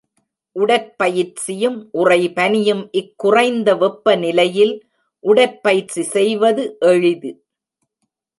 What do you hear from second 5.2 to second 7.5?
உடற்பயிற்சி செய்வது எளிது.